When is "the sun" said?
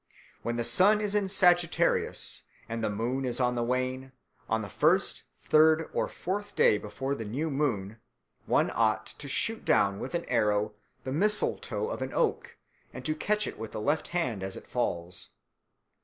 0.55-0.99